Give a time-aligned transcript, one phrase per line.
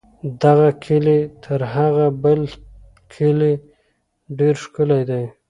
[0.43, 2.39] دغه کلی تر هغه بل
[3.13, 3.53] کلي
[4.37, 5.23] ډېر ښکلی دی.